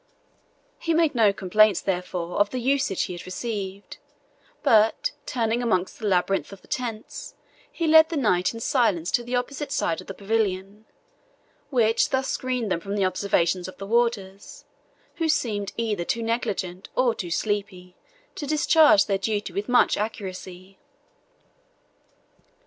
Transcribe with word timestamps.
He 0.79 0.95
made 0.95 1.13
no 1.13 1.31
complaints, 1.31 1.79
therefore, 1.79 2.39
of 2.39 2.49
the 2.49 2.57
usage 2.59 3.03
he 3.03 3.13
had 3.13 3.23
received; 3.27 3.97
but, 4.63 5.11
turning 5.27 5.61
amongst 5.61 5.99
the 5.99 6.07
labyrinth 6.07 6.51
of 6.51 6.67
tents, 6.69 7.35
he 7.71 7.85
led 7.85 8.09
the 8.09 8.17
knight 8.17 8.51
in 8.51 8.59
silence 8.61 9.11
to 9.11 9.23
the 9.23 9.35
opposite 9.35 9.71
side 9.71 10.01
of 10.01 10.07
the 10.07 10.15
pavilion, 10.15 10.87
which 11.69 12.09
thus 12.09 12.29
screened 12.29 12.71
them 12.71 12.79
from 12.79 12.95
the 12.95 13.05
observation 13.05 13.61
of 13.67 13.77
the 13.77 13.85
warders, 13.85 14.65
who 15.17 15.29
seemed 15.29 15.71
either 15.77 16.03
too 16.03 16.23
negligent 16.23 16.89
or 16.95 17.13
too 17.13 17.29
sleepy 17.29 17.95
to 18.33 18.47
discharge 18.47 19.05
their 19.05 19.19
duty 19.19 19.53
with 19.53 19.69
much 19.69 19.97
accuracy. 19.97 20.79